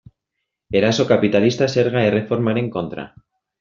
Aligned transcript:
Eraso 0.79 1.05
kapitalista 1.13 1.69
zerga 1.77 2.05
erreformaren 2.09 2.75
kontra. 2.81 3.11